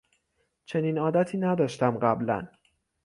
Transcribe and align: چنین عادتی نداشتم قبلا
چنین 0.65 0.97
عادتی 0.97 1.37
نداشتم 1.37 1.97
قبلا 1.97 2.47